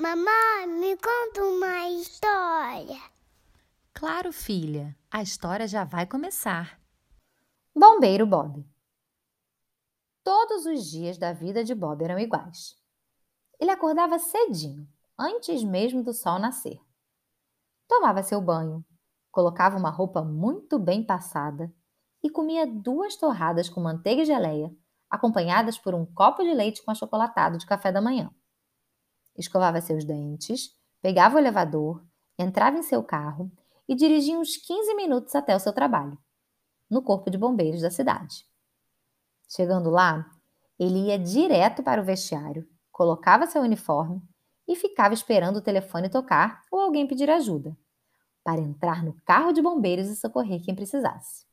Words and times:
Mamãe, 0.00 0.66
me 0.66 0.96
conta 0.96 1.44
uma 1.44 1.90
história. 1.90 2.98
Claro, 3.92 4.32
filha, 4.32 4.96
a 5.10 5.20
história 5.20 5.68
já 5.68 5.84
vai 5.84 6.06
começar. 6.06 6.80
Bombeiro 7.76 8.24
Bob. 8.24 8.66
Todos 10.24 10.64
os 10.64 10.90
dias 10.90 11.18
da 11.18 11.34
vida 11.34 11.62
de 11.62 11.74
Bob 11.74 12.02
eram 12.02 12.18
iguais. 12.18 12.78
Ele 13.60 13.70
acordava 13.70 14.18
cedinho, 14.18 14.88
antes 15.18 15.62
mesmo 15.62 16.02
do 16.02 16.14
sol 16.14 16.38
nascer. 16.38 16.80
Tomava 17.86 18.22
seu 18.22 18.40
banho, 18.40 18.82
colocava 19.30 19.76
uma 19.76 19.90
roupa 19.90 20.22
muito 20.22 20.78
bem 20.78 21.04
passada 21.04 21.70
e 22.22 22.30
comia 22.30 22.66
duas 22.66 23.16
torradas 23.16 23.68
com 23.68 23.82
manteiga 23.82 24.22
e 24.22 24.24
geleia, 24.24 24.74
acompanhadas 25.10 25.78
por 25.78 25.94
um 25.94 26.06
copo 26.06 26.42
de 26.42 26.54
leite 26.54 26.82
com 26.82 26.90
achocolatado 26.90 27.58
de 27.58 27.66
café 27.66 27.92
da 27.92 28.00
manhã. 28.00 28.34
Escovava 29.40 29.80
seus 29.80 30.04
dentes, 30.04 30.76
pegava 31.00 31.36
o 31.36 31.38
elevador, 31.38 32.04
entrava 32.38 32.76
em 32.76 32.82
seu 32.82 33.02
carro 33.02 33.50
e 33.88 33.94
dirigia 33.94 34.38
uns 34.38 34.58
15 34.58 34.94
minutos 34.94 35.34
até 35.34 35.56
o 35.56 35.58
seu 35.58 35.72
trabalho, 35.72 36.18
no 36.90 37.00
Corpo 37.00 37.30
de 37.30 37.38
Bombeiros 37.38 37.80
da 37.80 37.90
cidade. 37.90 38.44
Chegando 39.48 39.88
lá, 39.88 40.30
ele 40.78 41.06
ia 41.06 41.18
direto 41.18 41.82
para 41.82 42.02
o 42.02 42.04
vestiário, 42.04 42.68
colocava 42.92 43.46
seu 43.46 43.62
uniforme 43.62 44.22
e 44.68 44.76
ficava 44.76 45.14
esperando 45.14 45.56
o 45.56 45.62
telefone 45.62 46.10
tocar 46.10 46.62
ou 46.70 46.78
alguém 46.78 47.06
pedir 47.06 47.30
ajuda, 47.30 47.74
para 48.44 48.60
entrar 48.60 49.02
no 49.02 49.14
carro 49.24 49.52
de 49.52 49.62
bombeiros 49.62 50.08
e 50.08 50.16
socorrer 50.16 50.62
quem 50.62 50.74
precisasse. 50.74 51.46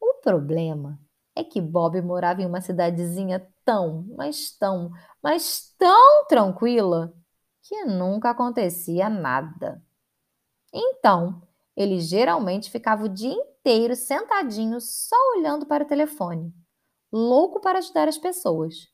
O 0.00 0.20
problema 0.20 0.96
é 1.36 1.44
que 1.44 1.60
Bob 1.60 2.00
morava 2.00 2.40
em 2.40 2.46
uma 2.46 2.62
cidadezinha 2.62 3.46
tão, 3.64 4.06
mas 4.16 4.50
tão, 4.56 4.90
mas 5.22 5.74
tão 5.78 6.26
tranquila 6.26 7.12
que 7.62 7.84
nunca 7.84 8.30
acontecia 8.30 9.10
nada. 9.10 9.82
Então, 10.72 11.42
ele 11.76 12.00
geralmente 12.00 12.70
ficava 12.70 13.04
o 13.04 13.08
dia 13.08 13.34
inteiro 13.34 13.94
sentadinho 13.94 14.80
só 14.80 15.16
olhando 15.36 15.66
para 15.66 15.84
o 15.84 15.86
telefone, 15.86 16.54
louco 17.12 17.60
para 17.60 17.78
ajudar 17.78 18.08
as 18.08 18.16
pessoas, 18.16 18.88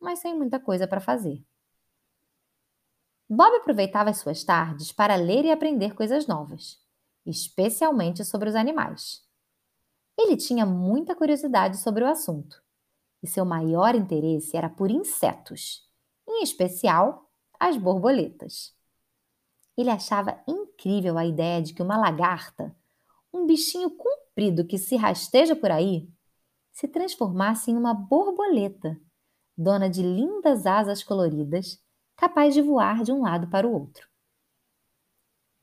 mas 0.00 0.20
sem 0.20 0.34
muita 0.34 0.58
coisa 0.58 0.88
para 0.88 1.00
fazer. 1.00 1.44
Bob 3.28 3.56
aproveitava 3.56 4.10
as 4.10 4.18
suas 4.18 4.44
tardes 4.44 4.92
para 4.92 5.16
ler 5.16 5.44
e 5.44 5.50
aprender 5.50 5.94
coisas 5.94 6.26
novas, 6.26 6.78
especialmente 7.26 8.24
sobre 8.24 8.48
os 8.48 8.54
animais. 8.54 9.23
Ele 10.16 10.36
tinha 10.36 10.64
muita 10.64 11.14
curiosidade 11.14 11.76
sobre 11.78 12.04
o 12.04 12.08
assunto, 12.08 12.62
e 13.22 13.26
seu 13.26 13.44
maior 13.44 13.94
interesse 13.94 14.56
era 14.56 14.68
por 14.68 14.90
insetos, 14.90 15.88
em 16.26 16.42
especial 16.42 17.28
as 17.58 17.76
borboletas. 17.76 18.74
Ele 19.76 19.90
achava 19.90 20.40
incrível 20.46 21.18
a 21.18 21.26
ideia 21.26 21.60
de 21.60 21.74
que 21.74 21.82
uma 21.82 21.96
lagarta, 21.96 22.74
um 23.32 23.44
bichinho 23.44 23.90
comprido 23.90 24.64
que 24.64 24.78
se 24.78 24.94
rasteja 24.94 25.56
por 25.56 25.72
aí, 25.72 26.08
se 26.72 26.86
transformasse 26.86 27.72
em 27.72 27.76
uma 27.76 27.92
borboleta, 27.92 29.00
dona 29.56 29.90
de 29.90 30.02
lindas 30.02 30.64
asas 30.64 31.02
coloridas, 31.02 31.82
capaz 32.16 32.54
de 32.54 32.62
voar 32.62 33.02
de 33.02 33.10
um 33.10 33.22
lado 33.22 33.48
para 33.48 33.66
o 33.66 33.72
outro. 33.72 34.08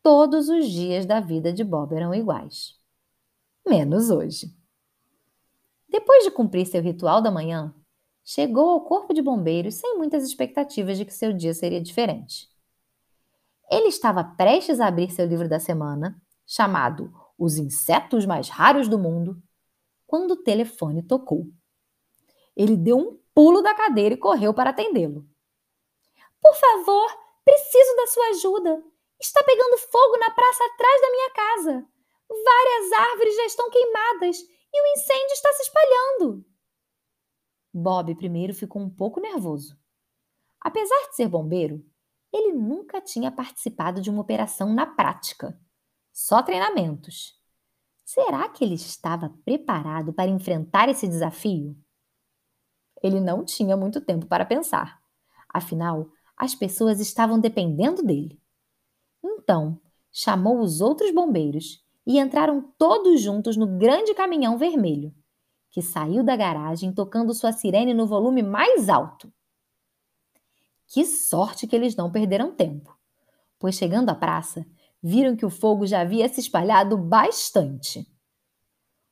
Todos 0.03 0.49
os 0.49 0.67
dias 0.67 1.05
da 1.05 1.21
vida 1.21 1.53
de 1.53 1.63
Bob 1.63 1.95
eram 1.95 2.13
iguais 2.13 2.80
menos 3.67 4.09
hoje. 4.09 4.47
Depois 5.87 6.23
de 6.23 6.31
cumprir 6.31 6.65
seu 6.65 6.81
ritual 6.81 7.21
da 7.21 7.29
manhã, 7.29 7.73
chegou 8.23 8.69
ao 8.69 8.85
corpo 8.85 9.13
de 9.13 9.21
bombeiros 9.21 9.75
sem 9.75 9.97
muitas 9.97 10.23
expectativas 10.23 10.97
de 10.97 11.05
que 11.05 11.13
seu 11.13 11.33
dia 11.33 11.53
seria 11.53 11.81
diferente. 11.81 12.49
Ele 13.69 13.87
estava 13.87 14.23
prestes 14.23 14.79
a 14.79 14.87
abrir 14.87 15.11
seu 15.11 15.25
livro 15.25 15.47
da 15.47 15.59
semana, 15.59 16.21
chamado 16.45 17.13
Os 17.37 17.57
Insetos 17.57 18.25
Mais 18.25 18.49
Raros 18.49 18.87
do 18.87 18.99
Mundo, 18.99 19.41
quando 20.05 20.31
o 20.31 20.43
telefone 20.43 21.01
tocou. 21.01 21.47
Ele 22.55 22.75
deu 22.75 22.97
um 22.97 23.19
pulo 23.33 23.61
da 23.61 23.73
cadeira 23.73 24.15
e 24.15 24.17
correu 24.17 24.53
para 24.53 24.71
atendê-lo. 24.71 25.25
Por 26.41 26.55
favor, 26.55 27.07
preciso 27.45 27.95
da 27.95 28.07
sua 28.07 28.27
ajuda. 28.29 28.83
Está 29.19 29.43
pegando 29.43 29.77
fogo 29.77 30.17
na 30.17 30.31
praça 30.31 30.63
atrás 30.65 31.01
da 31.01 31.11
minha 31.11 31.31
casa. 31.31 31.87
Várias 32.31 32.91
árvores 32.93 33.35
já 33.35 33.45
estão 33.45 33.69
queimadas 33.69 34.39
e 34.73 34.81
o 34.81 34.93
incêndio 34.93 35.33
está 35.33 35.51
se 35.51 35.63
espalhando. 35.63 36.45
Bob 37.73 38.15
primeiro 38.15 38.53
ficou 38.53 38.81
um 38.81 38.89
pouco 38.89 39.19
nervoso. 39.19 39.77
Apesar 40.59 41.09
de 41.09 41.15
ser 41.15 41.27
bombeiro, 41.27 41.85
ele 42.31 42.53
nunca 42.53 43.01
tinha 43.01 43.31
participado 43.31 43.99
de 43.99 44.09
uma 44.09 44.21
operação 44.21 44.73
na 44.73 44.85
prática, 44.85 45.59
só 46.13 46.41
treinamentos. 46.41 47.37
Será 48.05 48.47
que 48.47 48.63
ele 48.63 48.75
estava 48.75 49.29
preparado 49.43 50.13
para 50.13 50.29
enfrentar 50.29 50.87
esse 50.87 51.07
desafio? 51.07 51.77
Ele 53.03 53.19
não 53.19 53.43
tinha 53.43 53.75
muito 53.75 53.99
tempo 53.99 54.25
para 54.25 54.45
pensar. 54.45 55.01
Afinal, 55.49 56.09
as 56.37 56.55
pessoas 56.55 56.99
estavam 56.99 57.39
dependendo 57.39 58.01
dele. 58.01 58.41
Então, 59.23 59.81
chamou 60.11 60.59
os 60.59 60.81
outros 60.81 61.11
bombeiros 61.11 61.83
e 62.11 62.19
entraram 62.19 62.61
todos 62.77 63.21
juntos 63.21 63.55
no 63.55 63.65
grande 63.65 64.13
caminhão 64.13 64.57
vermelho, 64.57 65.15
que 65.69 65.81
saiu 65.81 66.23
da 66.23 66.35
garagem 66.35 66.91
tocando 66.93 67.33
sua 67.33 67.53
sirene 67.53 67.93
no 67.93 68.05
volume 68.05 68.43
mais 68.43 68.89
alto. 68.89 69.31
Que 70.87 71.05
sorte 71.05 71.65
que 71.65 71.73
eles 71.73 71.95
não 71.95 72.11
perderam 72.11 72.53
tempo, 72.53 72.93
pois 73.57 73.75
chegando 73.75 74.09
à 74.09 74.15
praça, 74.15 74.65
viram 75.01 75.37
que 75.37 75.45
o 75.45 75.49
fogo 75.49 75.87
já 75.87 76.01
havia 76.01 76.27
se 76.27 76.41
espalhado 76.41 76.97
bastante. 76.97 78.05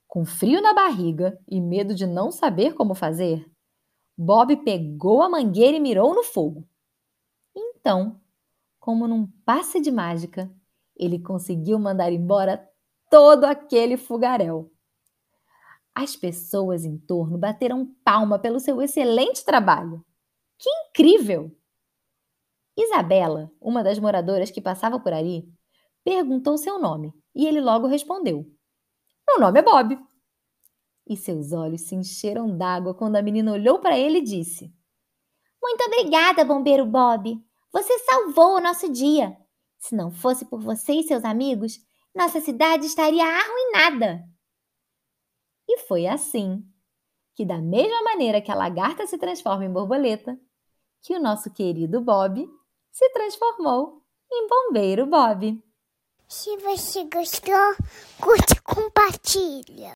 Com 0.05 0.25
frio 0.25 0.61
na 0.61 0.73
barriga 0.73 1.39
e 1.47 1.61
medo 1.61 1.95
de 1.95 2.05
não 2.05 2.31
saber 2.31 2.73
como 2.73 2.93
fazer, 2.93 3.49
Bob 4.17 4.57
pegou 4.57 5.21
a 5.21 5.29
mangueira 5.29 5.77
e 5.77 5.79
mirou 5.79 6.13
no 6.13 6.23
fogo. 6.23 6.67
Então, 7.55 8.19
como 8.77 9.07
num 9.07 9.25
passe 9.45 9.79
de 9.79 9.89
mágica, 9.89 10.51
ele 10.97 11.17
conseguiu 11.17 11.79
mandar 11.79 12.11
embora 12.11 12.68
todo 13.09 13.45
aquele 13.45 13.97
fogaréu. 13.97 14.71
As 15.93 16.15
pessoas 16.15 16.85
em 16.85 16.97
torno 16.97 17.37
bateram 17.37 17.93
palma 18.03 18.39
pelo 18.39 18.59
seu 18.59 18.81
excelente 18.81 19.43
trabalho. 19.43 20.05
Que 20.57 20.69
incrível! 20.69 21.55
Isabela, 22.77 23.51
uma 23.59 23.83
das 23.83 23.99
moradoras 23.99 24.49
que 24.49 24.61
passava 24.61 24.99
por 24.99 25.11
ali, 25.11 25.51
perguntou 26.03 26.57
seu 26.57 26.79
nome 26.79 27.13
e 27.35 27.45
ele 27.45 27.59
logo 27.59 27.87
respondeu: 27.87 28.45
Meu 29.27 29.39
nome 29.39 29.59
é 29.59 29.63
Bob. 29.63 29.99
E 31.05 31.17
seus 31.17 31.51
olhos 31.51 31.81
se 31.81 31.95
encheram 31.95 32.55
d'água 32.55 32.93
quando 32.93 33.15
a 33.15 33.21
menina 33.21 33.51
olhou 33.51 33.79
para 33.79 33.97
ele 33.97 34.19
e 34.19 34.23
disse: 34.23 34.73
Muito 35.61 35.83
obrigada, 35.83 36.45
bombeiro 36.45 36.85
Bob. 36.85 37.43
Você 37.71 37.99
salvou 37.99 38.55
o 38.55 38.61
nosso 38.61 38.91
dia. 38.91 39.37
Se 39.77 39.95
não 39.95 40.11
fosse 40.11 40.45
por 40.45 40.61
você 40.61 40.93
e 40.93 41.03
seus 41.03 41.23
amigos, 41.23 41.79
nossa 42.19 42.41
cidade 42.41 42.85
estaria 42.85 43.23
arruinada. 43.23 44.21
E 45.69 45.77
foi 45.87 46.05
assim 46.05 46.61
que, 47.33 47.45
da 47.45 47.59
mesma 47.59 48.03
maneira 48.03 48.41
que 48.41 48.51
a 48.51 48.55
lagarta 48.55 49.07
se 49.07 49.17
transforma 49.17 49.63
em 49.63 49.71
borboleta, 49.71 50.37
que 51.01 51.15
o 51.15 51.21
nosso 51.21 51.49
querido 51.53 52.01
Bob 52.01 52.45
se 52.91 53.09
transformou 53.11 54.03
em 54.29 54.47
bombeiro 54.49 55.05
Bob. 55.05 55.63
Se 56.27 56.57
você 56.57 57.05
gostou, 57.05 57.75
curte 58.19 58.53
e 58.53 58.61
compartilha. 58.63 59.87